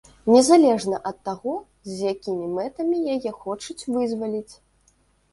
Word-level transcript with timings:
Незалежна 0.35 0.97
ад 1.09 1.17
таго, 1.27 1.51
з 1.91 2.07
якімі 2.13 2.47
мэтамі 2.55 3.01
яе 3.17 3.31
хочуць 3.43 3.77
вызваліць! 3.97 4.55